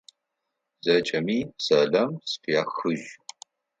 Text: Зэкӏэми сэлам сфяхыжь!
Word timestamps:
Зэкӏэми 0.83 1.37
сэлам 1.63 2.11
сфяхыжь! 2.31 3.07